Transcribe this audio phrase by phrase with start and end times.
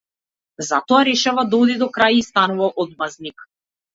[0.69, 3.45] Затоа, решава да оди до крај и станува одмаздник.